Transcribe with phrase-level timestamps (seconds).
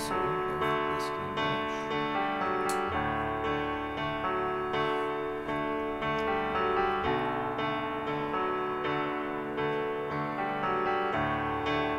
[0.00, 2.10] Whiskey and Mash.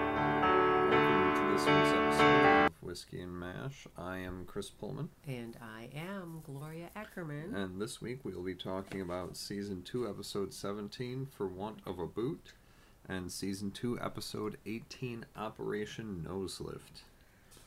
[0.01, 3.85] Welcome to this week's episode of Whiskey and Mash.
[3.96, 7.54] I am Chris Pullman, And I am Gloria Ackerman.
[7.54, 11.99] and this week we will be talking about Season 2, Episode 17, For Want of
[11.99, 12.54] a Boot,
[13.08, 17.04] and Season 2, Episode 18, Operation Nose Lift.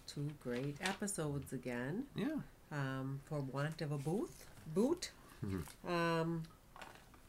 [0.06, 2.04] Two great episodes again.
[2.14, 2.36] Yeah.
[2.70, 5.10] Um, for want of a booth boot.
[5.44, 5.62] Mhm.
[5.88, 6.42] Um,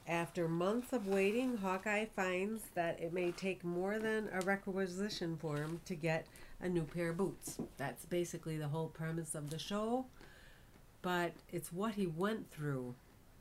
[0.07, 5.81] after months of waiting, Hawkeye finds that it may take more than a requisition form
[5.85, 6.27] to get
[6.59, 7.57] a new pair of boots.
[7.77, 10.05] That's basically the whole premise of the show.
[11.01, 12.95] But it's what he went through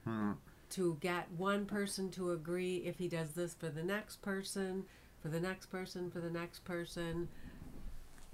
[0.04, 0.32] Hmm.
[0.70, 4.84] to get one person to agree if he does this for the next person,
[5.22, 7.28] for the next person, for the next person,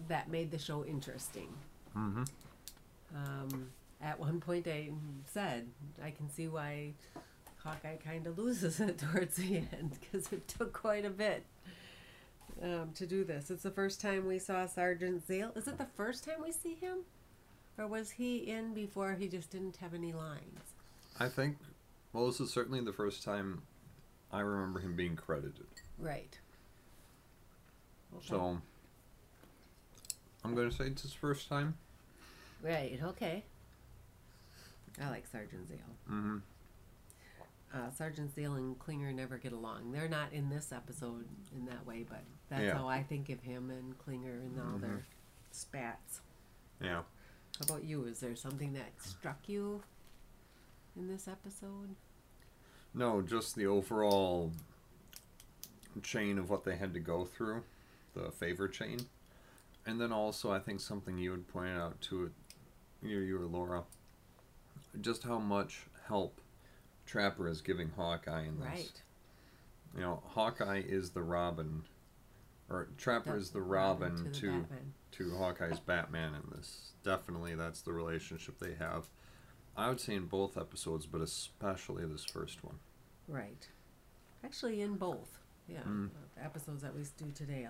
[0.08, 1.48] that made the show interesting.
[1.96, 2.24] Mm-hmm.
[3.14, 3.68] Um,
[4.00, 4.90] at one point, I
[5.26, 5.68] said,
[6.02, 6.94] I can see why
[7.62, 11.44] Hawkeye kind of loses it towards the end because it took quite a bit
[12.62, 13.50] um, to do this.
[13.50, 15.52] It's the first time we saw Sergeant Zale.
[15.54, 16.98] Is it the first time we see him?
[17.78, 20.74] Or was he in before he just didn't have any lines?
[21.18, 21.56] I think,
[22.12, 23.62] well, this is certainly the first time
[24.32, 25.66] I remember him being credited.
[25.98, 26.38] Right.
[28.16, 28.26] Okay.
[28.28, 28.60] So,
[30.44, 31.76] I'm going to say it's his first time.
[32.62, 33.44] Right, okay.
[35.00, 35.78] I like Sergeant Zale.
[36.10, 36.36] Mm-hmm.
[37.72, 39.92] Uh, Sergeant Zale and Klinger never get along.
[39.92, 41.24] They're not in this episode
[41.56, 42.74] in that way, but that's Yeah.
[42.74, 45.04] how I think of him and Klinger and all their
[45.52, 46.20] spats.
[46.82, 47.02] Yeah.
[47.58, 48.04] How about you?
[48.06, 49.82] Is there something that struck you
[50.96, 51.94] in this episode?
[52.92, 54.50] No, just the overall
[56.02, 57.62] chain of what they had to go through,
[58.14, 58.98] the favor chain.
[59.86, 62.32] And then also, I think something you had pointed out to it,
[63.02, 63.84] you, you or Laura,
[65.00, 66.40] just how much help
[67.06, 68.68] Trapper is giving Hawkeye in this.
[68.68, 69.02] Right.
[69.96, 71.82] You know, Hawkeye is the Robin,
[72.68, 74.66] or Trapper is the Robin Robin, to to
[75.12, 76.92] to Hawkeye's Batman in this.
[77.02, 79.06] Definitely, that's the relationship they have.
[79.76, 82.76] I would say in both episodes, but especially this first one.
[83.26, 83.66] Right.
[84.44, 85.38] Actually, in both.
[85.68, 85.82] Yeah.
[85.86, 86.10] Mm.
[86.42, 87.68] episodes that we do today.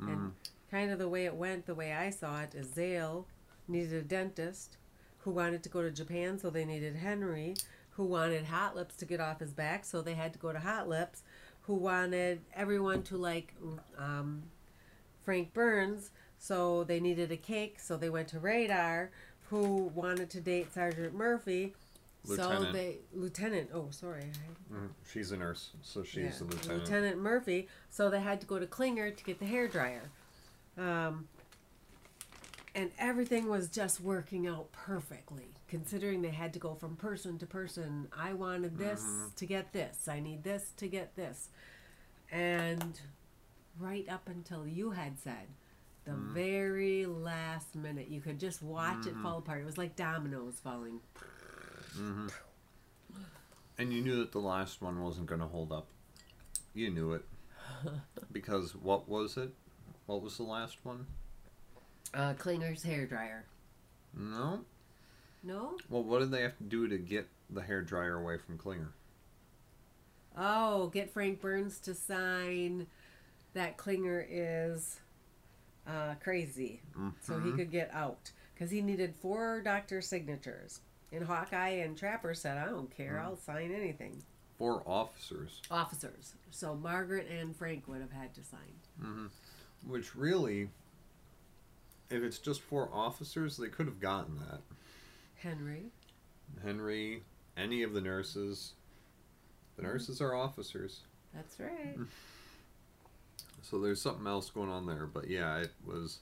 [0.00, 0.32] Mm.
[0.70, 3.26] Kind of the way it went, the way I saw it, is Zale
[3.68, 4.76] needed a dentist
[5.18, 7.54] who wanted to go to Japan, so they needed Henry,
[7.90, 10.58] who wanted Hot Lips to get off his back, so they had to go to
[10.58, 11.22] Hot Lips,
[11.62, 13.54] who wanted everyone to like
[13.98, 14.42] um,
[15.24, 19.10] Frank Burns, so they needed a cake, so they went to Radar,
[19.50, 21.74] who wanted to date Sergeant Murphy.
[22.24, 22.72] So Lieutenant.
[22.72, 23.70] they lieutenant.
[23.72, 24.24] Oh, sorry,
[24.72, 26.80] Mm, She's a nurse, so she's yeah, the lieutenant.
[26.82, 27.68] Lieutenant Murphy.
[27.88, 30.10] So they had to go to Klinger to get the hair dryer.
[30.78, 31.28] Um,
[32.74, 37.46] and everything was just working out perfectly, considering they had to go from person to
[37.46, 38.08] person.
[38.16, 39.28] I wanted this Mm-hmm.
[39.36, 40.08] to get this.
[40.08, 41.48] I need this to get this.
[42.30, 43.00] And
[43.78, 45.48] right up until you had said,
[46.04, 46.34] the Mm-hmm.
[46.34, 49.62] very last minute, you could just watch it fall apart.
[49.62, 51.00] It was like dominoes falling.
[51.94, 52.28] hmm
[53.78, 55.86] And you knew that the last one wasn't going to hold up.
[56.74, 57.24] You knew it.
[58.32, 59.50] because what was it?
[60.06, 61.06] What was the last one?
[62.14, 63.44] Uh, Klinger's hair dryer.
[64.14, 64.60] No.
[65.42, 65.76] No?
[65.90, 68.92] Well, what did they have to do to get the hair dryer away from Klinger?
[70.36, 72.86] Oh, get Frank Burns to sign
[73.54, 75.00] that Klinger is
[75.86, 76.80] uh, crazy,
[77.20, 77.56] so he Mhm.
[77.56, 80.80] could get out because he needed four doctor signatures.
[81.12, 83.20] And Hawkeye and Trapper said, "I don't care.
[83.20, 84.24] I'll sign anything."
[84.58, 85.62] Four officers.
[85.70, 86.34] Officers.
[86.50, 88.80] So Margaret and Frank would have had to sign.
[89.00, 89.26] hmm
[89.86, 90.68] Which really,
[92.10, 94.60] if it's just four officers, they could have gotten that.
[95.36, 95.84] Henry.
[96.64, 97.22] Henry,
[97.56, 98.72] any of the nurses.
[99.76, 101.00] The nurses are officers.
[101.34, 101.96] That's right.
[103.62, 106.20] So there's something else going on there, but yeah, it was,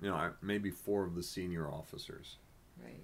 [0.00, 2.36] you know, maybe four of the senior officers.
[2.80, 2.94] Right.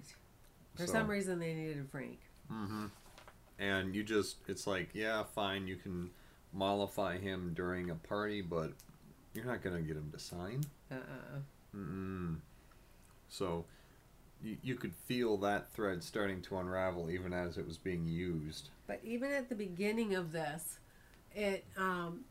[0.75, 2.17] For So- some reason, they needed Frank.
[2.49, 2.85] Mm-hmm.
[3.59, 6.11] And you just, it's like, yeah, fine, you can
[6.53, 8.71] mollify him during a party, but
[9.35, 10.63] you're not gonna get him to sign.
[10.91, 10.95] Uh.
[10.95, 11.39] uh
[11.75, 12.37] Mm-mm.
[13.27, 13.65] So
[14.41, 18.69] you, you could feel that thread starting to unravel even as it was being used.
[18.87, 20.79] But even at the beginning of this,
[21.35, 22.21] it um,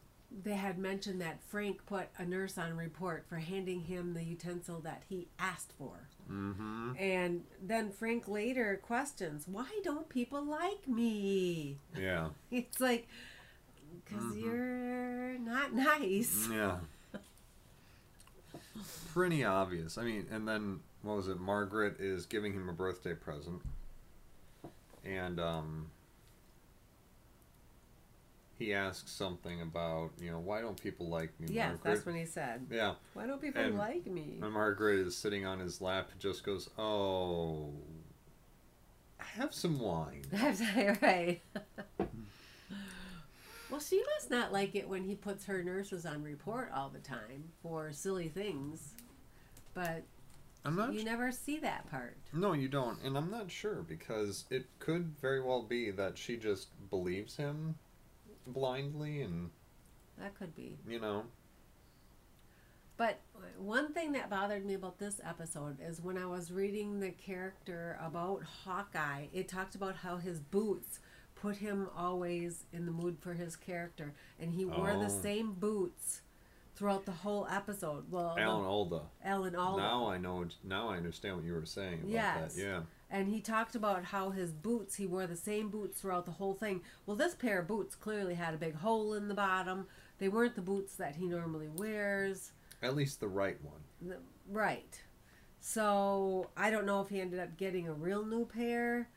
[0.42, 4.80] they had mentioned that Frank put a nurse on report for handing him the utensil
[4.80, 6.08] that he asked for.
[6.30, 6.92] Mm-hmm.
[6.98, 12.28] And then Frank later questions, "Why don't people like me?" Yeah.
[12.50, 13.06] It's like
[14.06, 14.42] because Mhm.
[14.42, 16.48] you're not nice.
[16.50, 16.78] Yeah.
[19.12, 19.98] Pretty obvious.
[19.98, 21.38] I mean, and then what was it?
[21.40, 23.62] Margaret is giving him a birthday present,
[25.04, 25.90] and um,
[28.58, 31.48] he asks something about you know why don't people like me?
[31.50, 31.80] Yes, Margaret?
[31.84, 32.66] that's when he said.
[32.70, 34.38] Yeah, Why don't people And- like me?
[34.42, 37.72] and Margaret is sitting on his lap and just goes, "Oh,
[39.18, 41.40] have some wine." Right.
[43.74, 47.00] well, she must not like it when he puts her nurses on report all the
[47.00, 48.94] time for silly things.
[49.74, 50.04] But
[50.64, 50.94] I'm not.
[50.94, 52.16] you never see that part.
[52.32, 56.36] No, you don't, and I'm not sure because it could very well be that she
[56.36, 57.74] just believes him
[58.46, 59.50] blindly, and
[60.20, 60.78] That could be.
[60.88, 61.24] you know,
[62.96, 63.18] But
[63.58, 67.98] one thing that bothered me about this episode is when I was reading the character
[68.00, 71.00] about Hawkeye, it talked about how his boots
[71.44, 75.08] put him always in the mood for his character, and he wore the Oh.
[75.23, 76.23] same boots
[76.75, 78.11] throughout the whole episode.
[78.11, 79.02] Well, Alan Alda.
[79.23, 79.82] Alan Alda.
[79.82, 80.46] Now I know.
[80.62, 82.55] Now I understand what you were saying about Yes.
[82.55, 82.62] that.
[82.62, 82.82] Yeah.
[83.11, 86.55] And he talked about how his boots, he wore the same boots throughout the whole
[86.55, 86.82] thing.
[87.05, 89.87] Well, this pair of boots clearly had a big hole in the bottom.
[90.17, 92.52] They weren't the boots that he normally wears.
[92.81, 93.85] At least the right one.
[94.00, 95.02] The- Right.
[95.61, 99.11] So I don't know if he ended up getting a real new pair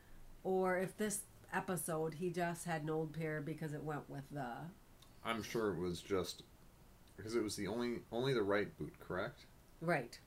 [0.44, 1.22] or if this
[1.52, 4.46] episode he just had an old pair because it went with the.
[5.24, 6.42] I'm sure it was just
[7.16, 9.46] because it was the only only the right boot, correct?
[9.80, 10.18] Right.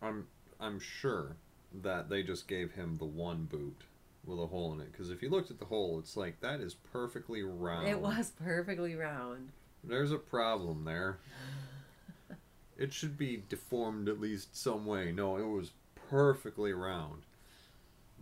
[0.00, 0.26] I'm
[0.60, 1.36] I'm sure
[1.82, 3.82] that they just gave him the one boot
[4.24, 6.60] with a hole in it because if you looked at the hole, it's like that
[6.60, 7.88] is perfectly round.
[7.88, 9.50] It was perfectly round.
[9.84, 11.18] There's a problem there.
[12.78, 15.12] It should be deformed at least some way.
[15.12, 15.72] No, it was
[16.08, 17.22] perfectly round.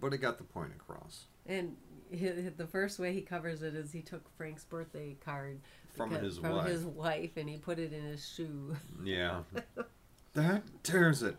[0.00, 1.24] But it got the point across.
[1.46, 1.76] And
[2.12, 5.60] hi the first way he covers it is he took Frank's birthday card
[5.96, 6.66] From because- his from wife.
[6.68, 8.76] his wife and he put it in his shoe.
[9.04, 9.42] Yeah.
[10.34, 11.36] that tears it.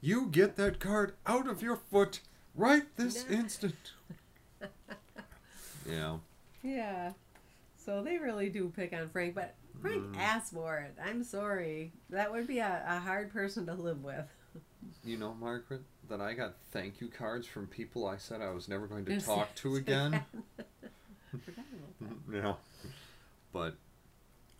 [0.00, 2.20] You get that card out of your foot
[2.54, 3.36] right this No.
[3.36, 3.92] instant.
[5.88, 6.18] yeah.
[6.62, 7.12] Yeah.
[7.76, 10.18] So they really do pick on Frank, but Frank Mm.
[10.18, 10.94] asked for it.
[11.02, 11.92] I'm sorry.
[12.10, 14.26] That would be a, a hard person to live with.
[15.04, 18.68] You know, Margaret, that I got thank you cards from people I said I was
[18.68, 20.22] never going to talk to again.
[21.30, 22.32] Forgot about that.
[22.34, 22.54] yeah.
[23.52, 23.74] But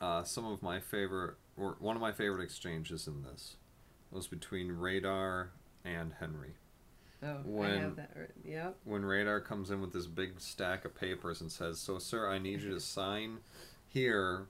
[0.00, 3.56] uh, some of my favorite, or one of my favorite exchanges in this
[4.10, 5.50] was between Radar
[5.84, 6.54] and Henry.
[7.22, 8.42] Oh, I have that written.
[8.44, 8.76] Yep.
[8.84, 12.38] When Radar comes in with this big stack of papers and says, So, sir, I
[12.38, 13.38] need you to sign
[13.88, 14.46] here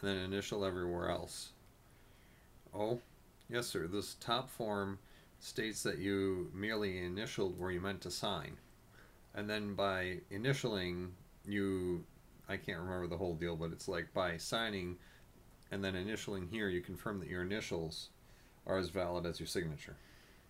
[0.00, 1.50] and then initial everywhere else.
[2.74, 3.00] Oh,
[3.48, 3.86] yes, sir.
[3.86, 4.98] This top form
[5.40, 8.56] states that you merely initialed where you meant to sign.
[9.34, 11.10] And then by initialing,
[11.46, 12.04] you.
[12.50, 14.96] I can't remember the whole deal, but it's like by signing
[15.70, 18.08] and then initialing here, you confirm that your initials
[18.66, 19.96] are as valid as your signature.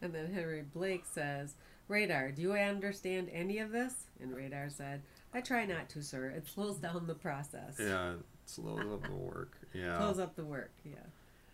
[0.01, 1.55] And then Henry Blake says,
[1.89, 3.95] Radar, do you understand any of this?
[4.21, 5.03] And Radar said,
[5.35, 6.27] I try not to, sir.
[6.27, 7.77] It slows down the process.
[7.79, 9.59] Yeah, it slows up the work.
[9.75, 9.99] Yeah.
[9.99, 10.71] Slows up the work.
[10.85, 10.93] Yeah.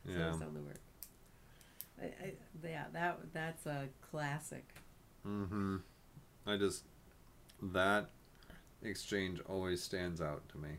[0.06, 0.30] Yeah.
[0.30, 0.80] Slows down the work.
[2.04, 4.66] I, I, yeah, that that's a classic.
[5.26, 5.76] Mm-hmm.
[6.46, 6.84] I just
[7.62, 8.10] that
[8.82, 10.70] exchange always stands out to me.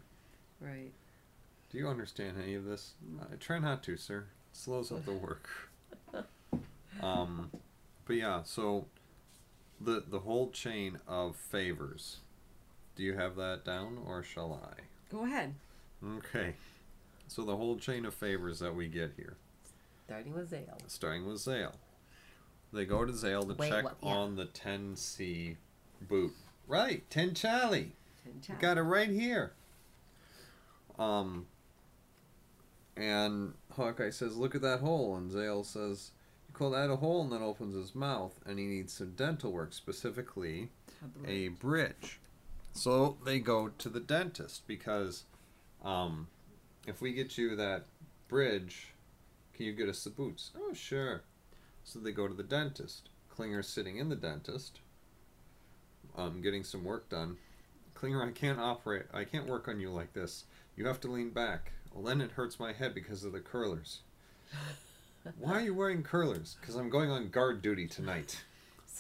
[0.60, 0.92] Right.
[1.72, 2.94] Do you understand any of this?
[3.32, 4.26] I try not to, sir.
[4.52, 5.50] It slows up the work.
[7.02, 7.50] um,
[8.06, 8.86] but yeah, so
[9.82, 12.18] the the whole chain of favors.
[12.96, 14.82] Do you have that down, or shall I?
[15.12, 15.56] Go ahead.
[16.18, 16.54] Okay.
[17.28, 19.36] So the whole chain of favors that we get here,
[20.06, 20.78] Starting with Zale.
[20.88, 21.74] starting with Zale.
[22.72, 24.10] They go to Zale to Wait, check what- yeah.
[24.10, 25.58] on the 10C
[26.02, 26.34] boot.
[26.68, 27.94] Right, 10 Charlie.
[28.24, 28.60] Ten You Chop.
[28.60, 29.54] got it right here.
[30.98, 31.48] Um,
[32.96, 36.12] and Hawkeye says, "Look at that hole," and Zale says,
[36.48, 39.52] "You call that a hole?" And then opens his mouth, and he needs some dental
[39.52, 40.72] work, specifically
[41.26, 42.20] a bridge.
[42.74, 45.26] So they go to the dentist because,
[45.84, 46.28] um,
[46.88, 47.86] if we get you that
[48.28, 48.94] bridge,
[49.56, 50.52] can you get us the boots?
[50.58, 51.24] Oh, sure.
[51.84, 53.10] So they go to the dentist.
[53.30, 54.80] Klinger's sitting in the dentist,
[56.18, 57.38] um, getting some work done.
[57.94, 59.04] Klinger, I can't operate.
[59.14, 60.46] I can't work on you like this.
[60.76, 61.72] You have to lean back.
[61.94, 64.00] Well, then it hurts my head because of the curlers.
[65.40, 66.56] Why are you wearing curlers?
[66.60, 68.44] Because I'm going on guard duty tonight.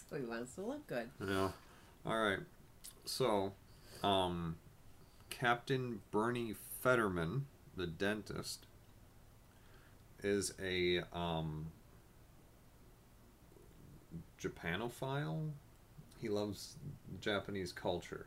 [0.09, 1.09] So he wants to look good.
[1.25, 1.51] Yeah.
[2.05, 2.39] All right.
[3.05, 3.53] So,
[4.03, 4.57] um,
[5.29, 7.45] Captain Bernie Fetterman,
[7.77, 8.65] the dentist,
[10.25, 11.67] is a um,
[14.41, 15.51] Japanophile.
[16.20, 16.75] He loves
[17.22, 18.25] Japanese culture.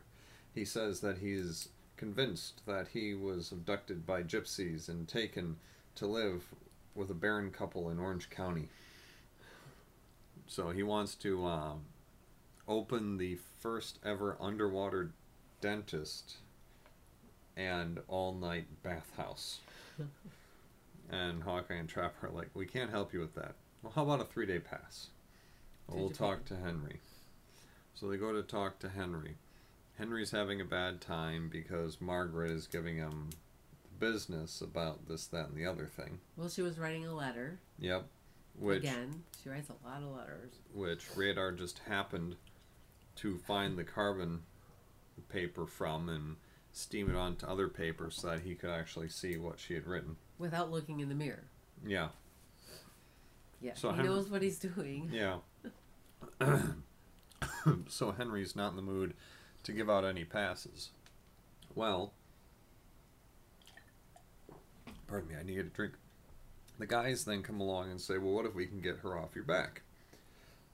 [0.55, 5.57] He says that he's convinced that he was abducted by gypsies and taken
[5.95, 6.45] to live
[6.95, 8.69] with a barren couple in Orange County.
[10.47, 11.81] So he wants to um,
[12.67, 15.11] open the first ever underwater
[15.59, 16.37] dentist
[17.57, 19.59] and all night bathhouse.
[21.09, 23.55] and Hawkeye and Trapper are like, we can't help you with that.
[23.81, 25.07] Well, how about a three day pass?
[25.87, 26.99] Well, we'll talk to Henry.
[27.93, 29.35] So they go to talk to Henry.
[29.97, 33.29] Henry's having a bad time because Margaret is giving him
[33.99, 36.19] business about this, that, and the other thing.
[36.37, 38.05] Well, she was writing a letter Yep.
[38.57, 39.23] Which again.
[39.41, 40.51] She writes a lot of letters.
[40.73, 42.35] which radar just happened
[43.17, 44.41] to find the carbon
[45.29, 46.35] paper from and
[46.71, 50.15] steam it onto other paper so that he could actually see what she had written.
[50.39, 51.43] Without looking in the mirror.
[51.85, 52.07] Yeah.
[53.61, 55.09] Yeah, So he Henry- knows what he's doing.
[55.11, 55.37] Yeah.
[57.87, 59.13] so Henry's not in the mood
[59.63, 60.89] to give out any passes.
[61.75, 62.13] Well,
[65.07, 65.93] pardon me, I need a drink.
[66.79, 69.35] The guys then come along and say, "Well, what if we can get her off
[69.35, 69.81] your back?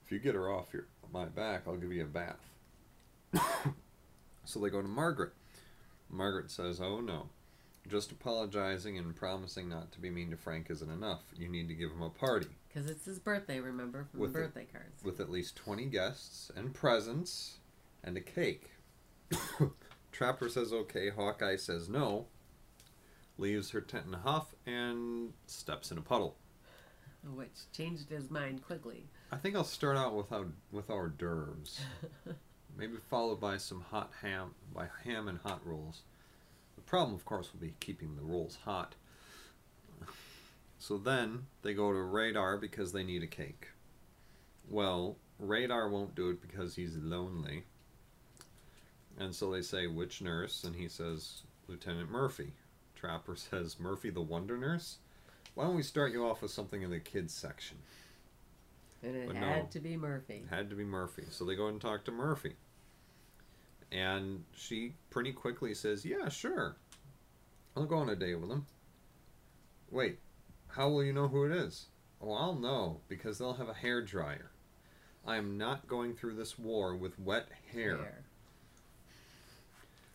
[0.04, 2.38] If you get her off your my back, I'll give you a bath."
[4.44, 5.32] so they go to Margaret.
[6.08, 7.28] Margaret says, "Oh no."
[7.88, 11.22] Just apologizing and promising not to be mean to Frank isn't enough.
[11.36, 14.40] You need to give him a party Because it's his birthday, remember, from With the
[14.40, 15.04] birthday cards.
[15.04, 17.58] with at least 20 guests and presents
[18.02, 18.70] and a cake.
[20.12, 22.26] Trapper says okay, Hawkeye says no,
[23.38, 26.36] leaves her tent in a huff, and steps in a puddle.
[27.34, 29.04] Which changed his mind quickly.
[29.32, 31.80] I think I'll start out with our, with hors d'oeuvres.
[32.78, 36.02] Maybe followed by some hot ham, by ham and hot rolls.
[36.86, 38.94] Problem, of course, will be keeping the rolls hot.
[40.78, 43.68] So then they go to Radar because they need a cake.
[44.68, 47.64] Well, Radar won't do it because he's lonely.
[49.18, 50.64] And so they say, which nurse?
[50.64, 52.52] And he says, Lieutenant Murphy.
[52.94, 54.98] Trapper says, Murphy the Wonder Nurse?
[55.54, 57.78] Why don't we start you off with something in the kids section?
[59.02, 59.68] And it But had no.
[59.70, 60.42] to be Murphy.
[60.44, 61.24] It Had to be Murphy.
[61.30, 62.54] So they go and talk to Murphy.
[63.92, 66.76] And she pretty quickly says, Yeah, sure.
[67.76, 68.66] I'll go on a date with him.
[69.90, 70.18] Wait,
[70.68, 71.86] how will you know who it is?
[72.20, 74.50] Oh, I'll know because they'll have a hair dryer.
[75.26, 78.22] I am not going through this war with wet hair.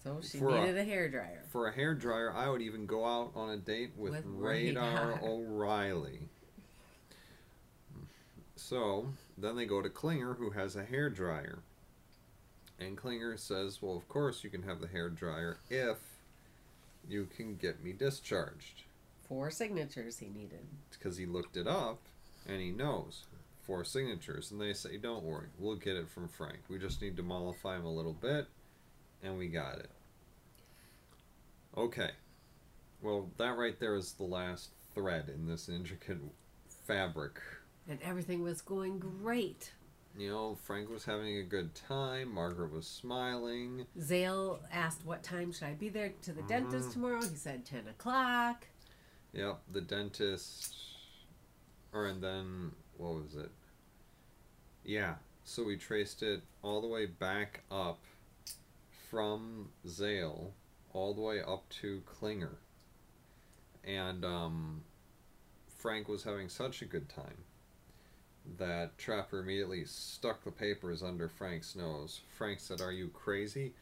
[0.03, 1.43] So she For a- needed a, hair dryer.
[1.49, 5.09] For a hair dryer, I would even go out on a date with, With Radar,
[5.11, 5.21] Radar.
[5.23, 6.19] O'Reilly.
[8.55, 11.59] So then they go to Klinger, who has a hair dryer.
[12.81, 15.97] And Klinger says, Well, of course you can have the hair dryer if
[17.07, 18.83] you can get me discharged.
[19.27, 20.65] Four signatures he needed.
[20.91, 21.99] Because he looked it up
[22.47, 23.25] and he knows.
[23.61, 24.51] Four signatures.
[24.51, 26.59] And they say, Don't worry, we'll get it from Frank.
[26.69, 28.47] We just need to mollify him a little bit,
[29.23, 29.89] and we got it.
[31.77, 32.11] Okay.
[33.01, 36.17] Well, that right there is the last thread in this intricate
[36.85, 37.39] fabric.
[37.87, 39.71] And everything was going great.
[40.17, 43.85] You know, Frank was having a good time, Margaret was smiling.
[43.99, 46.93] Zale asked what time should I be there to the dentist Mhm.
[46.93, 47.21] tomorrow.
[47.21, 48.67] He said 10 o'clock.
[49.33, 50.75] Yep, the dentist.
[51.93, 53.51] Or, and then, what was it?
[54.83, 55.15] Yeah,
[55.45, 58.03] so we traced it all the way back up
[59.09, 60.53] from Zale,
[60.93, 62.57] all the way up to Klinger.
[63.83, 64.83] And um,
[65.67, 67.45] Frank was having such a good time
[68.57, 72.21] that Trapper immediately stuck the papers under Frank's nose.
[72.37, 73.73] Frank said, Are you crazy?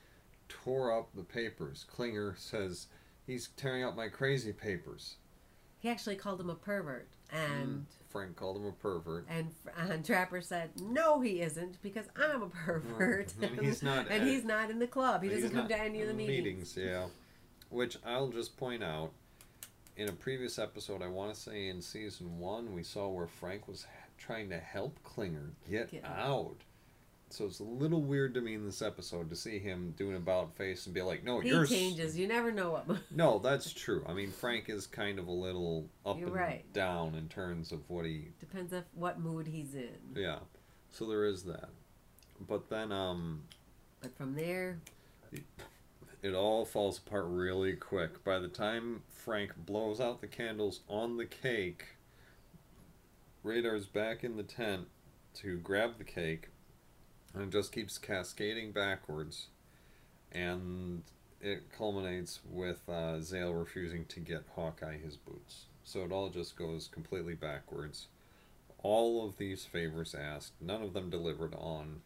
[0.47, 1.85] Tore up the papers.
[1.89, 2.87] Klinger says,
[3.25, 5.15] He's tearing up my crazy papers.
[5.79, 7.07] He actually called him a pervert.
[7.31, 7.79] And hmm.
[8.09, 9.25] Frank called him a pervert.
[9.29, 14.23] and and Trapper said, "No, he isn't, because I'm a pervert, And he's not and
[14.23, 15.23] at- he's not in the club.
[15.23, 17.05] He doesn't come to any of the in meetings." Yeah,
[17.69, 19.11] which I'll just point out.
[19.95, 23.67] In a previous episode, I want to say in season one, we saw where Frank
[23.67, 23.85] was
[24.19, 26.57] trying to help Klinger get, Get out.
[27.31, 30.15] So it's a little weird to me in this episode to see him do an
[30.15, 32.17] about face and be like, "No, He you're changes.
[32.17, 32.97] You never know what.
[33.11, 34.03] No, that's true.
[34.07, 36.73] I mean, Frank is kind of a little up You're and right.
[36.73, 39.95] down in terms of what he Depends on what mood he's in.
[40.15, 40.39] Yeah.
[40.91, 41.69] So there is that.
[42.47, 43.43] But then um
[44.01, 44.79] But from there,
[46.23, 48.23] it all falls apart really quick.
[48.23, 51.85] By the time Frank blows out the candles on the cake,
[53.43, 54.88] Radar's back in the tent
[55.36, 56.50] to grab the cake
[57.34, 59.48] and it just keeps cascading backwards
[60.31, 61.03] and
[61.41, 65.65] it culminates with uh, Zale refusing to get Hawkeye his boots.
[65.84, 68.08] So it all just goes completely backwards.
[68.84, 72.01] All of these favors asked, none of them delivered on.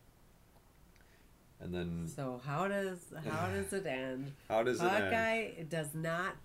[1.60, 3.00] And then so how does
[3.30, 4.34] how does it end?
[4.50, 5.04] how does it end?
[5.04, 6.36] Hawkeye does not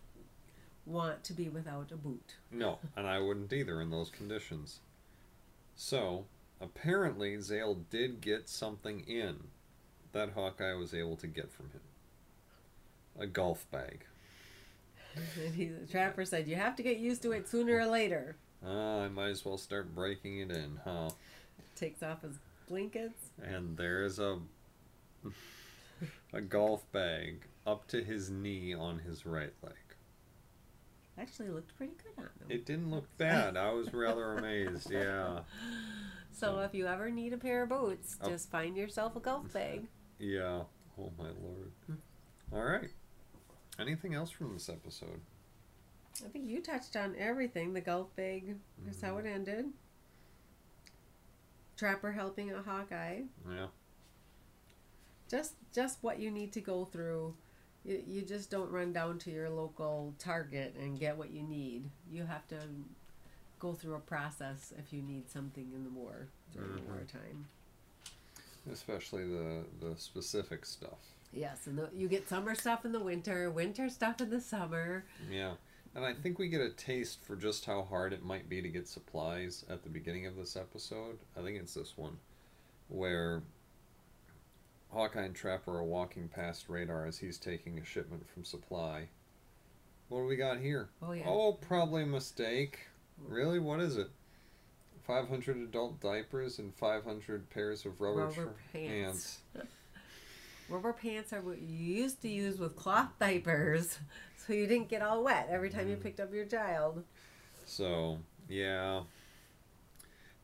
[0.88, 2.34] want to be without a boot.
[2.50, 4.80] No, and I wouldn't either in those conditions.
[5.76, 6.24] So,
[6.60, 9.36] apparently, Zale did get something in
[10.12, 11.80] that Hawkeye was able to get from him
[13.18, 14.04] a golf bag.
[15.56, 19.08] The trapper said, "You have to get used to it sooner or later." Ah, I
[19.08, 21.10] might as well start breaking it in, huh?
[21.74, 23.30] Takes off his blankets.
[23.42, 24.38] And there's a
[26.32, 29.74] a golf bag up to his knee on his right leg.
[31.20, 32.48] Actually, looked pretty good on them.
[32.50, 33.56] It didn't look bad.
[33.56, 34.90] I was rather amazed.
[34.90, 35.40] Yeah.
[36.32, 38.28] so if you ever need a pair of boots, Oh.
[38.28, 39.86] just find yourself a golf bag.
[40.18, 40.62] Yeah.
[40.98, 41.72] Oh my lord.
[41.86, 41.94] Hmm.
[42.52, 42.90] All right.
[43.78, 45.20] Anything else from this episode?
[46.24, 47.72] I think you touched on everything.
[47.72, 48.56] The golf bag.
[48.84, 49.26] That's how mm-hmm.
[49.26, 49.66] it ended.
[51.76, 53.20] Trapper helping a Hawkeye.
[53.48, 53.66] Yeah.
[55.30, 57.34] Just just what you need to go through.
[57.84, 61.84] You, you just don't run down to your local Target and get what you need.
[62.10, 62.56] You have to
[63.58, 66.86] go through a process if you need something in the war during the Mhm.
[66.86, 67.46] wartime.
[68.70, 70.98] Especially the the specific stuff.
[71.32, 75.04] Yes, and the, you get summer stuff in the winter, winter stuff in the summer.
[75.30, 75.54] Yeah.
[75.94, 78.68] And I think we get a taste for just how hard it might be to
[78.68, 81.18] get supplies at the beginning of this episode.
[81.36, 82.18] I think it's this one
[82.88, 83.42] where
[84.92, 89.08] Hawkeye and Trapper are walking past Radar as he's taking a shipment from supply.
[90.08, 90.88] What do we got here?
[91.02, 91.24] Oh yeah.
[91.26, 92.78] Oh, probably a mistake.
[93.26, 93.58] Really?
[93.58, 94.10] What is it?
[95.06, 99.38] 500 adult diapers and 500 pairs of rubber, Rubber tr- pants.
[100.68, 103.98] Rubber pants are what you used to use with cloth diapers,
[104.46, 106.02] so you didn't get all wet every time you Mm.
[106.02, 107.02] picked up your child.
[107.64, 108.18] So,
[108.48, 109.02] yeah.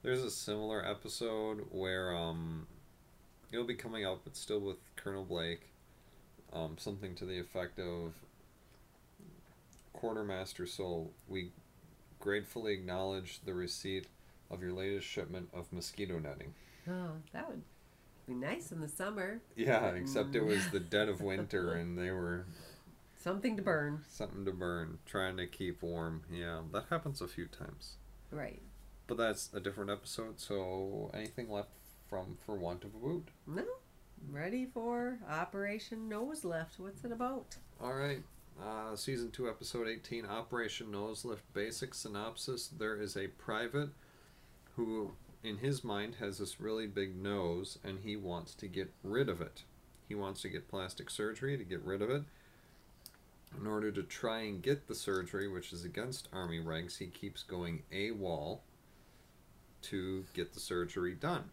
[0.03, 2.67] There's a similar episode where um
[3.55, 5.71] it'll be coming up, but still with Colonel Blake.
[6.53, 8.13] Um, something to the effect of
[9.93, 11.53] Quartermaster Seoul, we
[12.21, 14.07] gratefully acknowledge the receipt
[14.51, 16.55] of your latest shipment of mosquito netting.
[16.89, 17.63] Oh, that would
[18.27, 19.41] be nice in the summer.
[19.57, 20.47] Yeah, except it Mm.
[20.47, 22.47] was the dead of winter and they were
[23.17, 24.05] Something to burn.
[24.09, 26.23] something to burn, trying to keep warm.
[26.31, 27.97] Yeah, that happens a few times.
[28.31, 28.61] Right.
[29.07, 31.71] But that's a different episode, so anything left
[32.09, 33.29] from For Want of a Boot?
[33.47, 33.65] No.
[34.31, 36.79] Ready for Operation Nose Lift.
[36.79, 37.57] What's it about?
[37.83, 38.23] Alright,
[38.63, 42.69] uh, Season 2, Episode 18 Operation Nose Lift Basic Synopsis.
[42.69, 43.91] There is a private
[44.77, 45.13] who,
[45.43, 49.41] in his mind, has this really big nose and he wants to get rid of
[49.41, 49.63] it.
[50.09, 52.23] He wants to get plastic surgery to get rid of it.
[53.59, 57.43] In order to try and get the surgery, which is against Army regs, he keeps
[57.43, 58.61] going AWOL
[59.83, 61.51] to get the surgery done.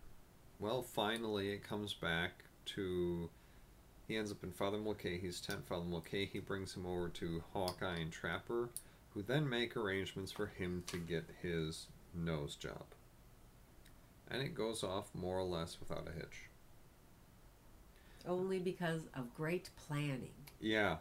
[0.62, 3.30] Well, finally, it comes back to.
[4.08, 5.68] He ends up in Father Mulcahy's tent.
[5.68, 8.70] Father Mulcahy brings him over to Hawkeye and Trapper,
[9.14, 12.84] who then make arrangements for him to get his nose job.
[14.30, 16.50] And it goes off more or less without a hitch.
[18.28, 20.34] Only because of great planning.
[20.60, 20.98] Yeah,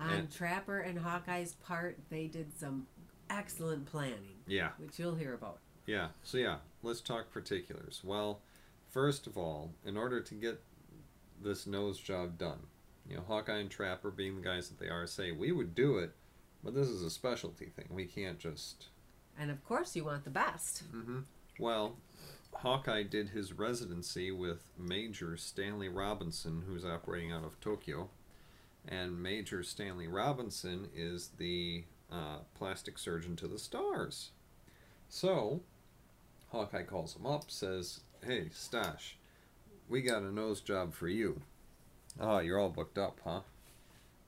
[0.00, 2.86] On And- Trapper and Hawkeye's part, they did some
[3.30, 4.70] excellent planning, yeah.
[4.78, 5.58] which you'll hear about.
[5.86, 8.00] Yeah, so yeah, let's talk particulars.
[8.02, 8.40] Well,
[8.92, 10.62] first of all, in order to get
[11.42, 12.60] this nose job done,
[13.08, 15.98] you know, Hawkeye and Trapper being the guys that they are say, we would do
[15.98, 16.12] it,
[16.62, 17.88] but this is a specialty thing.
[17.90, 18.86] We can't just.
[19.38, 20.84] And of course, you want the best.
[20.94, 21.20] Mm-hmm.
[21.58, 21.96] Well,
[22.54, 28.10] Hawkeye did his residency with Major Stanley Robinson, who's operating out of Tokyo.
[28.86, 34.30] And Major Stanley Robinson is the uh, plastic surgeon to the stars.
[35.08, 35.60] So,
[36.50, 39.16] Hawkeye calls him up, says, Hey, Stash,
[39.88, 41.40] we got a nose job for you.
[42.20, 43.40] Oh, you're all booked up, huh?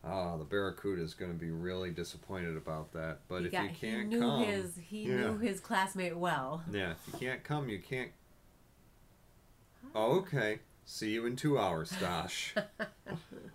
[0.03, 3.21] Ah, the Barracuda is going to be really disappointed about that.
[3.29, 5.17] But he if got, you can't he knew come, his he Yeah.
[5.17, 6.63] knew his classmate well.
[6.71, 8.11] yeah, if you can't come, you can't.
[9.95, 10.59] Oh, okay.
[10.85, 12.55] See you in two hours, Stash.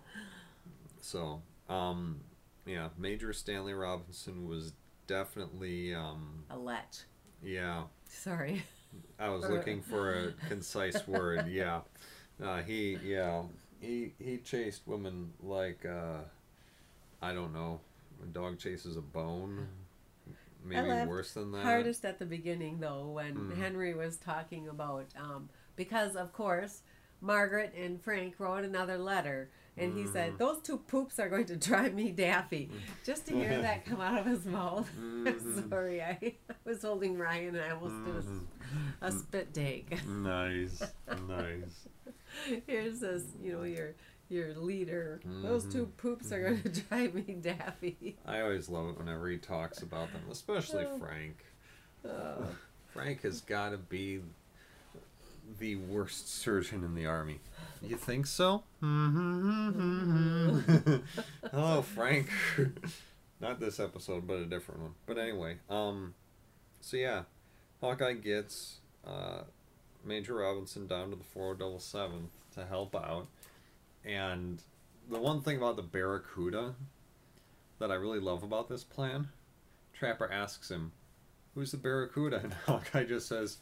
[1.02, 2.20] so, um,
[2.66, 4.72] yeah, Major Stanley Robinson was
[5.06, 6.94] definitely, um, A lech.
[7.42, 7.82] yeah.
[8.08, 8.62] Sorry.
[9.18, 11.46] I was looking for a concise word.
[11.50, 11.80] Yeah,
[12.42, 13.42] uh, he, yeah,
[13.80, 16.22] he he chased women like, uh,
[17.22, 17.80] I don't know,
[18.22, 19.68] a dog chases a bone.
[20.64, 21.62] Maybe laughed worse than that.
[21.62, 23.56] Hardest at the beginning though, when Mm.
[23.56, 26.82] Henry was talking about um, because of course
[27.22, 29.50] Margaret and Frank wrote another letter,
[29.80, 30.12] and he Mm-hmm.
[30.12, 32.70] said those two poops are going to drive me daffy.
[33.04, 34.88] Just to hear that come out of his mouth.
[35.00, 35.68] Mhm.
[35.68, 38.34] Sorry, I, was holding Ryan and I almost did
[39.02, 40.06] a, a spit take.
[40.06, 40.82] Nice,
[41.28, 41.88] nice.
[42.66, 43.94] Here's this, you know, your
[44.28, 45.20] your leader.
[45.42, 45.96] Those two Mm-hmm.
[45.96, 48.16] poops are gonna drive me daffy.
[48.24, 50.98] I always love it whenever he talks about them, especially Oh.
[50.98, 51.44] Frank.
[52.04, 52.46] Oh.
[52.92, 54.20] Frank has got to be
[55.58, 57.40] the worst surgeon in the army.
[57.82, 58.62] You think so?
[61.50, 62.28] Hello, Frank.
[63.40, 64.94] Not this episode, but a different one.
[65.06, 66.14] But anyway, um,
[66.80, 67.22] so yeah,
[67.80, 69.42] Hawkeye gets uh,
[70.04, 73.28] Major Robinson down to the 407 to help out,
[74.04, 74.62] and
[75.10, 76.74] the one thing about the Barracuda
[77.78, 79.28] that I really love about this plan,
[79.94, 80.92] Trapper asks him,
[81.54, 83.56] "Who's the Barracuda?" And Hawkeye just says,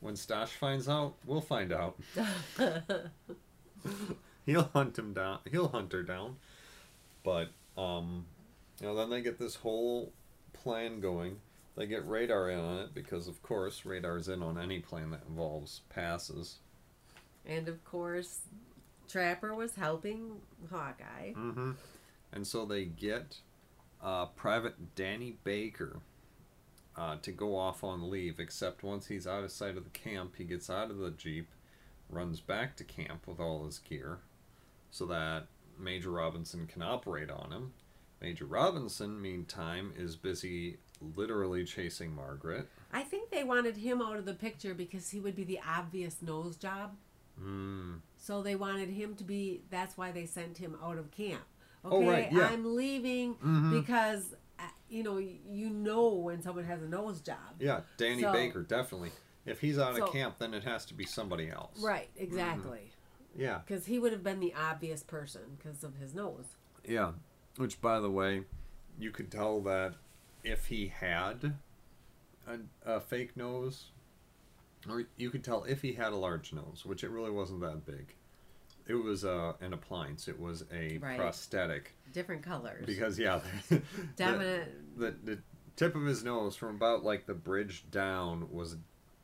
[0.00, 1.98] "When Stash finds out, we'll find out."
[4.46, 5.40] he'll hunt him down.
[5.50, 6.36] He'll hunt her down.
[7.22, 8.26] But um,
[8.80, 10.12] you know, then they get this whole
[10.52, 11.38] plan going.
[11.76, 15.22] They get radar in on it because, of course, radar's in on any plan that
[15.28, 16.58] involves passes.
[17.46, 18.40] and of course,
[19.08, 21.32] Trapper was helping Hawkeye.
[21.34, 21.72] Mm-hmm.
[22.32, 23.36] And so they get
[24.02, 26.00] uh, Private Danny Baker
[26.98, 30.34] uh, to go off on leave, except once he's out of sight of the camp,
[30.36, 31.48] he gets out of the Jeep,
[32.10, 34.18] runs back to camp with all his gear
[34.90, 35.46] so that
[35.78, 37.72] Major Robinson can operate on him.
[38.20, 40.78] Major Robinson, meantime, is busy
[41.14, 42.66] literally chasing Margaret.
[42.92, 46.16] I think they wanted him out of the picture because he would be the obvious
[46.20, 46.96] nose job.
[47.40, 48.00] Mm.
[48.16, 49.62] So they wanted him to be.
[49.70, 51.42] That's why they sent him out of camp.
[51.84, 52.48] Okay, Oh, right, yeah.
[52.48, 53.70] I'm leaving Mhm.
[53.80, 54.34] because
[54.88, 57.36] you know you know when someone has a nose job.
[57.58, 59.10] Yeah, Danny So- Baker, definitely.
[59.46, 61.80] If he's out So- of camp, then it has to be somebody else.
[61.80, 62.24] Right, mm-hmm.
[62.24, 62.92] exactly.
[63.36, 63.60] Yeah.
[63.64, 66.56] Because he would have been the obvious person because of his nose.
[66.84, 67.12] Yeah,
[67.56, 68.44] which by the way,
[68.98, 69.94] you could tell that
[70.42, 71.54] if he had
[72.46, 73.90] a, a fake nose,
[74.88, 77.84] or you could tell if he had a large nose, which it really wasn't that
[77.86, 78.14] big.
[78.88, 80.26] It was uh, an appliance.
[80.28, 81.18] It was a Right.
[81.18, 82.84] prosthetic Different colors.
[82.86, 83.82] because yeah, the,
[84.16, 84.74] Definite.
[84.98, 85.38] the the
[85.76, 88.76] tip of his nose from about like the bridge down was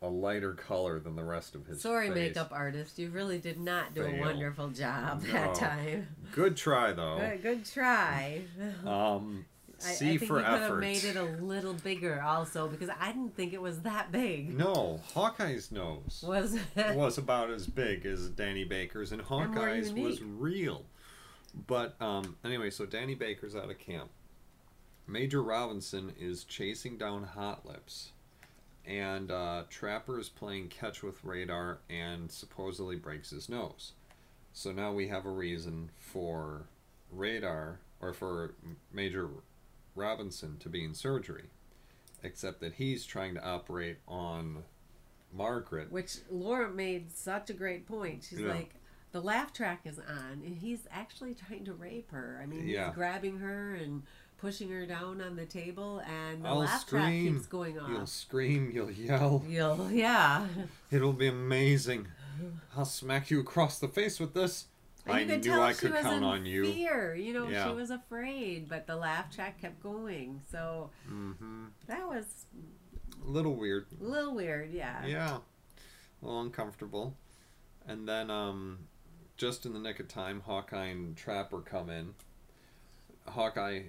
[0.02, 1.80] a lighter color than the rest of his.
[1.80, 2.14] Sorry, face.
[2.14, 2.98] makeup artist.
[2.98, 5.32] You really did not do a wonderful job No.
[5.32, 6.08] that time.
[6.32, 7.16] Good try though.
[7.18, 8.42] Good, good try.
[8.84, 9.46] Um,
[9.86, 13.36] I, think for you could have made it a little bigger also because I didn't
[13.36, 14.56] think it was that big.
[14.56, 20.84] No, Hawkeye's nose Was was about as big as Danny Baker's, and Hawkeye's was real.
[21.66, 24.10] But um, anyway, so Danny Baker's out of camp.
[25.06, 28.12] Major Robinson is chasing down Hot Lips,
[28.86, 33.92] and uh, Trapper is playing catch with Radar and supposedly breaks his nose.
[34.52, 36.62] So now we have a reason for
[37.10, 38.54] Radar or for
[38.92, 39.28] Major
[39.94, 41.44] Robinson to be in surgery,
[42.22, 44.64] except that he's trying to operate on
[45.32, 45.90] Margaret.
[45.90, 48.24] Which Laura made such a great point.
[48.28, 48.48] She's Yeah.
[48.54, 48.74] like,
[49.12, 52.40] the laugh track is on, and he's actually trying to rape her.
[52.42, 52.86] I mean, Yeah.
[52.86, 54.02] he's grabbing her and
[54.38, 57.34] pushing her down on the table, and the I'll laugh track scream.
[57.34, 57.92] keeps going on.
[57.92, 59.44] You'll scream, you'll yell.
[59.48, 60.46] You'll, yeah.
[60.90, 62.08] It'll be amazing.
[62.76, 64.66] I'll smack you across the face with this.
[65.06, 66.72] And I you could knew tell I she could was count in on you.
[66.72, 67.68] Fear, you know, Yeah.
[67.68, 70.40] she was afraid, but the laugh track kept going.
[70.50, 72.46] So hmm that was
[73.26, 73.86] A little weird.
[74.00, 75.04] a little weird, yeah.
[75.06, 75.38] Yeah.
[75.38, 77.16] A little uncomfortable.
[77.86, 78.78] And then, um,
[79.36, 82.14] just in the nick of time, Hawkeye and Trapper come in.
[83.26, 83.82] Hawkeye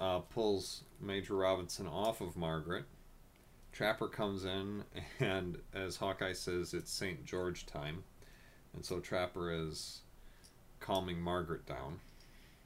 [0.00, 2.84] uh, pulls Major Robinson off of Margaret.
[3.72, 4.84] Trapper comes in,
[5.20, 7.24] and as Hawkeye says, it's St.
[7.24, 8.04] George time.
[8.72, 10.00] And so Trapper is
[10.84, 12.00] calming Margaret down.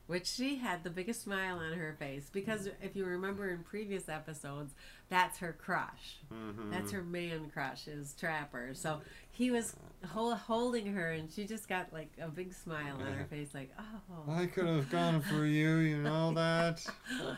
[0.09, 4.09] Which she had the biggest smile on her face because if you remember in previous
[4.09, 4.73] episodes,
[5.11, 6.17] that's her crush.
[6.33, 6.71] Mm-hmm.
[6.71, 8.71] That's her man crush is Trapper.
[8.73, 9.77] So he was
[10.07, 13.71] hol- holding her, and she just got like a big smile on her face, like,
[13.79, 16.85] oh, I could have gone for you, you know that?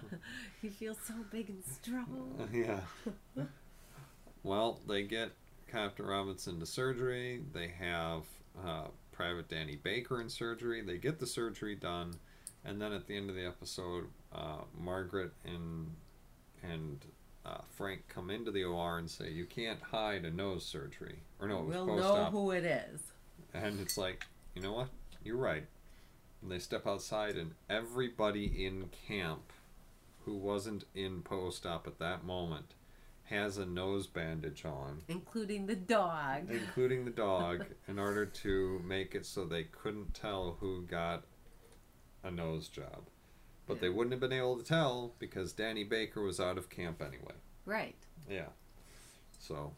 [0.63, 2.49] he feels so big and strong.
[2.53, 2.81] yeah.
[4.45, 5.33] Well, they get
[5.71, 7.43] Captain Robinson to surgery.
[7.53, 8.23] They have
[8.65, 8.87] uh,
[9.21, 10.81] Private Danny Baker in surgery.
[10.81, 12.15] They get the surgery done,
[12.65, 15.95] and then at the end of the episode, uh, Margaret and
[16.63, 17.05] and
[17.45, 21.49] uh, Frank come into the OR and say, "You can't hide a nose surgery." Or
[21.49, 23.03] no, it was we'll post know who it is.
[23.53, 24.89] And it's like, you know what?
[25.23, 25.67] You're right.
[26.41, 29.53] And they step outside, and everybody in camp
[30.25, 32.73] who wasn't in post op at that moment
[33.31, 36.51] has a nose bandage on, including the dog.
[36.51, 41.25] including the dog, in order to make it so they couldn't tell who got
[42.23, 43.05] a nose job.
[43.67, 47.01] But they wouldn't have been able to tell because Danny Baker was out of camp
[47.01, 47.35] anyway.
[47.65, 47.95] Right.
[48.29, 48.49] Yeah.
[49.39, 49.73] So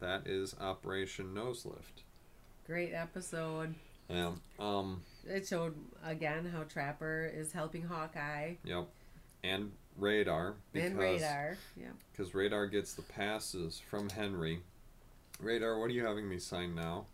[0.00, 2.02] that is Operation Nose Lift.
[2.66, 3.74] Great episode.
[4.08, 4.32] Yeah.
[4.58, 8.88] Um it showed again how Trapper is helping Hawkeye Yep.
[9.44, 10.54] And Radar.
[10.72, 11.56] Because, Radar.
[11.76, 11.88] Yeah.
[12.12, 14.60] Because Radar gets the passes from Henry.
[15.40, 17.06] Radar, what are you having me sign now?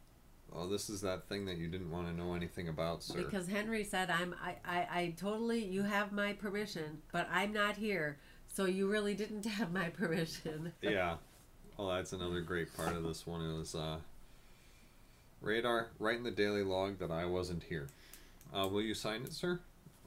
[0.55, 3.23] Oh, this is that thing that you didn't want to know anything about, sir.
[3.23, 7.77] Because Henry said, "I'm I, I I totally you have my permission, but I'm not
[7.77, 11.17] here, so you really didn't have my permission." yeah.
[11.77, 13.99] Well, that's another great part of this one is uh,
[15.43, 17.89] Radar, write in the daily log that I wasn't here.
[18.55, 19.61] Uh, will you sign it, sir?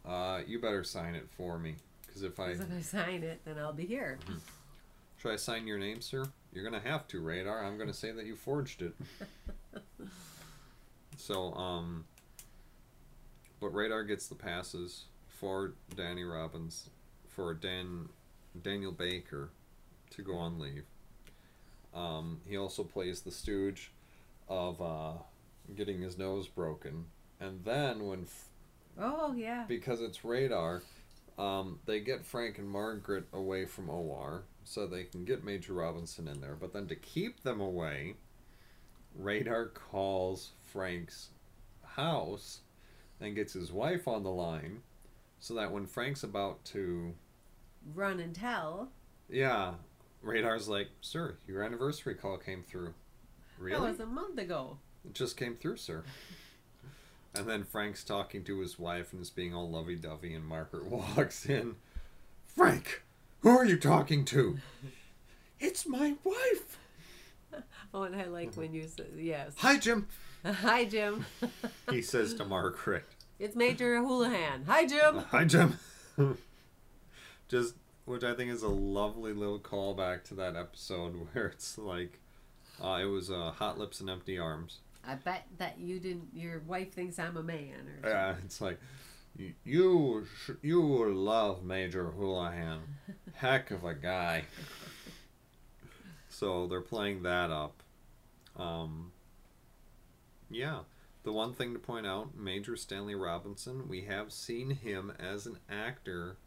[0.05, 1.75] Uh, you better sign it for me.
[2.09, 2.49] Because if I...
[2.51, 4.17] if I sign it, then I'll be here.
[5.17, 6.25] Should I sign your name, sir?
[6.51, 7.63] You're going to have to, Radar.
[7.63, 8.93] I'm going to say that you forged it.
[11.17, 12.05] so, um...
[13.61, 16.89] But Radar gets the passes for Danny Robbins,
[17.27, 18.07] for Dan
[18.63, 19.49] Daniel Baker
[20.11, 20.85] to go on leave.
[21.93, 23.91] Um, he also plays the stooge
[24.47, 25.13] of uh,
[25.75, 27.05] getting his nose broken.
[27.39, 28.45] And then when f-
[28.99, 29.65] Oh yeah.
[29.67, 30.81] because it's radar,
[31.39, 36.27] um, they get Frank and Margaret away from OR so they can get Major Robinson
[36.27, 36.55] in there.
[36.55, 38.15] But then to keep them away,
[39.15, 41.29] radar calls Frank's
[41.83, 42.59] house
[43.21, 44.81] and gets his wife on the line
[45.39, 47.13] so that when Frank's about to,
[47.95, 48.89] Run and tell.
[49.29, 49.73] yeah,
[50.21, 52.93] radar's like, Sir, your anniversary call came through.
[53.57, 53.79] Really?
[53.79, 54.77] That was a month ago.
[55.05, 56.03] It just came through, sir.
[57.35, 60.85] And then Frank's talking to his wife and is being all lovey dovey, and Margaret
[60.89, 61.75] walks in.
[62.47, 63.03] Frank,
[63.41, 64.57] who are you talking to?
[65.61, 66.77] It's my wife.
[67.93, 69.53] Oh, and I like when you say, yes.
[69.57, 70.07] Hi, Jim.
[70.45, 71.25] Hi, Jim.
[71.89, 73.03] He says to Margaret.
[73.39, 74.63] it's Major Houlihan.
[74.67, 75.17] Hi, Jim.
[75.31, 75.77] Hi, Jim.
[77.47, 77.73] Just,
[78.05, 82.19] which I think is a lovely little callback to that episode where it's like,
[82.81, 84.77] uh, it was uh, Hot Lips and Empty Arms.
[85.05, 86.29] I bet that you didn't.
[86.33, 87.87] Your wife thinks I'm a man.
[88.03, 88.79] Or Yeah, it's like
[89.63, 90.25] you
[90.61, 92.81] you will love Major Houlihan,
[93.33, 94.43] heck of a guy.
[96.29, 97.81] So they're playing that up.
[98.55, 99.11] Um,
[100.49, 100.79] yeah,
[101.23, 105.57] the one thing to point out, Major Stanley Robinson, we have seen him as an
[105.69, 106.37] actor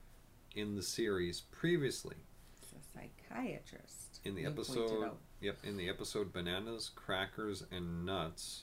[0.55, 2.17] in the series previously.
[2.61, 4.21] It's a psychiatrist.
[4.25, 5.13] In the episode.
[5.43, 8.63] Yep, in the episode Bananas, Crackers, and Nuts,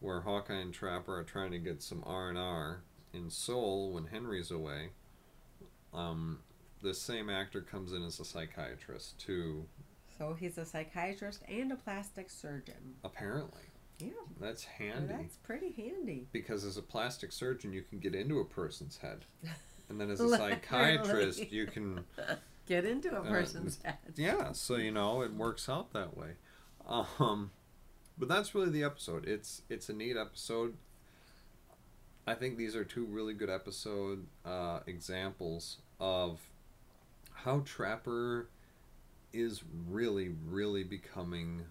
[0.00, 4.06] where Hawkeye and Trapper are trying to get some R and R in Seoul when
[4.06, 4.90] Henry's away.
[5.92, 6.40] Um,
[6.82, 9.64] the same actor comes in as a psychiatrist too.
[10.18, 12.94] So he's a psychiatrist and a plastic surgeon.
[13.02, 13.62] Apparently,
[13.98, 16.28] Yeah, that's well, handy that's pretty handy.
[16.32, 19.24] because as a plastic surgeon, you can get into a person's head,
[19.88, 22.04] and then as a psychiatrist, you can
[22.66, 23.98] Get into a Uh, person's head.
[24.16, 26.30] yeah so you know it works out that way
[26.86, 27.50] um
[28.18, 30.74] but that's really the episode it's it's a neat episode
[32.26, 36.40] i think these are two really good episode uh examples of
[37.32, 38.48] how trapper
[39.32, 41.62] is really really becoming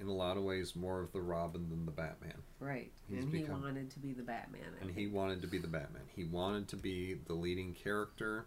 [0.00, 2.92] in a lot of ways more of the robin than the batman Right.
[3.08, 4.60] He's and he become- wanted to be the Batman.
[4.80, 8.46] I and he wanted to be the batman he wanted to be the leading character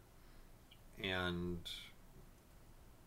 [1.02, 1.58] and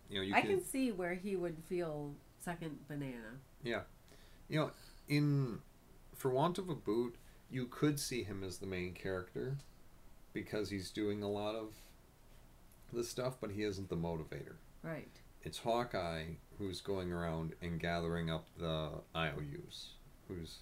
[0.08, 3.38] you know you I can see where he would feel second banana.
[3.62, 3.82] Yeah.
[4.48, 4.70] You know,
[5.08, 5.58] in
[6.14, 7.16] for want of a boot,
[7.50, 9.56] you could see him as the main character
[10.32, 11.74] because he's doing a lot of
[12.92, 14.56] the stuff, but he isn't the motivator.
[14.82, 15.10] Right.
[15.42, 16.24] It's Hawkeye
[16.58, 19.90] who's going around and gathering up the IOUs.
[20.28, 20.58] Who's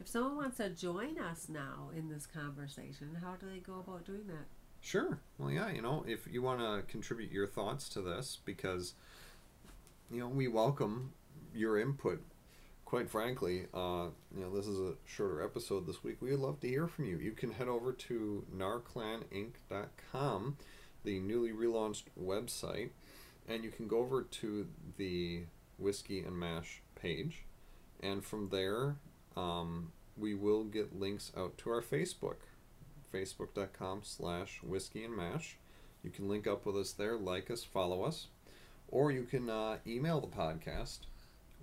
[0.00, 4.04] If someone wants to join us now in this conversation, how do they go about
[4.04, 4.46] doing that?
[4.86, 5.18] Sure.
[5.36, 8.94] Well, yeah, you know, if you want to contribute your thoughts to this, because,
[10.12, 11.12] you know, we welcome
[11.52, 12.22] your input.
[12.84, 16.18] Quite frankly, uh, you know, this is a shorter episode this week.
[16.20, 17.18] We would love to hear from you.
[17.18, 20.56] You can head over to narclaninc.com,
[21.02, 22.90] the newly relaunched website,
[23.48, 24.68] and you can go over to
[24.98, 25.46] the
[25.78, 27.44] Whiskey and Mash page.
[27.98, 28.98] And from there,
[29.36, 32.36] um, we will get links out to our Facebook
[33.12, 35.56] facebook.com slash whiskey and mash.
[36.02, 38.28] You can link up with us there like us follow us.
[38.88, 41.00] Or you can uh, email the podcast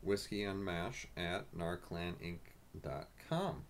[0.02, 3.64] whiskey and mash at narclaninc.com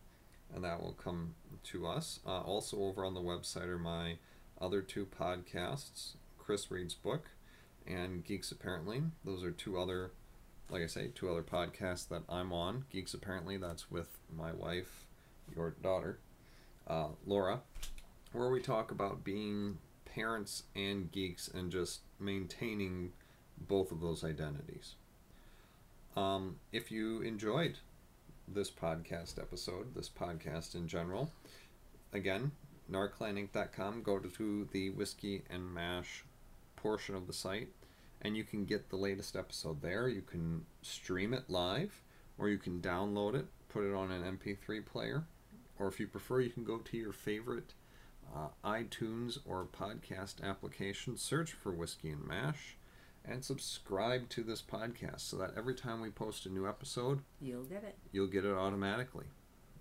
[0.54, 2.20] and that will come to us.
[2.26, 4.18] Uh, also over on the website are my
[4.60, 7.30] other two podcasts chris reed's book
[7.88, 9.04] and geeks apparently.
[9.24, 10.12] Those are two other
[10.70, 12.86] like i say two other podcasts that i'm on.
[12.92, 15.06] Geeks apparently that's with my wife
[15.56, 16.20] your daughter
[16.88, 17.62] uh, Laura,
[18.32, 23.12] where we talk about being parents and geeks and just maintaining
[23.58, 24.96] both of those identities.
[26.16, 27.80] Um, if you enjoyed
[28.48, 31.32] this podcast episode, this podcast in general,
[32.12, 32.52] again,
[32.92, 34.04] narclaninc.com.
[34.04, 36.24] Go to the whiskey and mash
[36.76, 37.70] portion of the site,
[38.22, 40.08] and you can get the latest episode there.
[40.08, 42.02] You can stream it live,
[42.38, 45.24] or you can download it, put it on an MP3 player,
[45.84, 47.74] or if you prefer, you can go to your favorite
[48.34, 52.78] uh, iTunes or podcast application, search for Whiskey and Mash,
[53.26, 57.64] and subscribe to this podcast so that every time we post a new episode, You'll
[57.66, 57.98] get it.
[58.12, 59.26] you'll get it automatically.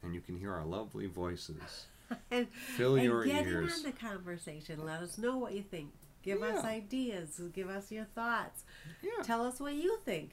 [0.02, 1.86] And you can hear our lovely voices.
[2.32, 3.78] and Fill and your get ears.
[3.80, 4.84] in on the conversation.
[4.84, 5.90] Let us know what you think.
[6.24, 7.40] Give us ideas.
[7.54, 8.64] Give us your thoughts.
[9.02, 10.30] Yeah, Tell us what you think.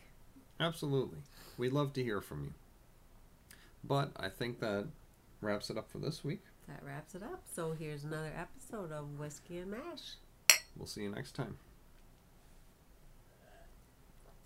[0.60, 1.20] absolutely.
[1.58, 2.54] We'd love to hear from you.
[3.84, 4.88] But I think that
[5.42, 6.42] wraps it up for this week.
[6.68, 7.44] That wraps it up.
[7.54, 10.16] So here's another episode of Whiskey and Mash.
[10.76, 11.58] We'll see you next time.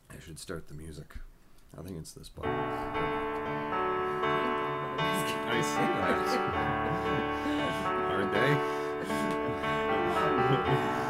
[0.10, 1.16] I should start the music.
[1.78, 2.52] I think it's this button.
[5.56, 6.28] I see that.
[8.10, 8.58] Hard day.